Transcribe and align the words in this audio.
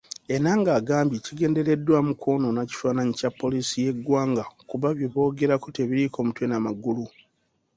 Ennanga 0.35 0.71
agambye 0.79 1.17
kigendereddwamu 1.25 2.11
kwonoona 2.21 2.61
kifaananyi 2.69 3.13
kya 3.19 3.29
poliisi 3.39 3.75
y'eggwanga 3.85 4.43
kuba 4.69 4.87
byeboogera 4.97 5.55
tebiriiko 5.75 6.17
mutwe 6.25 6.45
na 6.47 6.57
magulu. 6.65 7.05